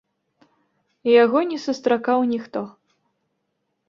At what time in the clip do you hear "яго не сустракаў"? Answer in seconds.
1.23-2.23